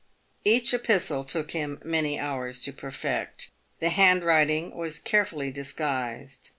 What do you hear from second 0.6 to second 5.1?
epistle took him many hours to perfect. The handwriting was